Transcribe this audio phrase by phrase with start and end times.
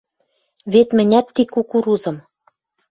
[0.73, 2.17] Вет мӹнят ти кукурузым